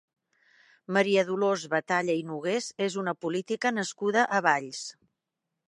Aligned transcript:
Maria 0.95 1.23
Dolors 1.27 1.65
Batalla 1.73 2.17
i 2.21 2.25
Nogués 2.31 2.71
és 2.87 2.97
una 3.03 3.15
política 3.27 3.73
nascuda 3.79 4.27
a 4.39 4.41
Valls. 4.51 4.85